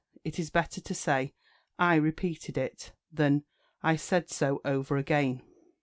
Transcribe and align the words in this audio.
It 0.23 0.39
is 0.39 0.49
better 0.49 0.81
to 0.81 0.93
say 0.95 1.35
"I 1.77 1.93
repeated 1.93 2.57
it," 2.57 2.91
than 3.11 3.43
"I 3.83 3.97
said 3.97 4.31
so 4.31 4.59
over 4.65 4.97
again." 4.97 5.43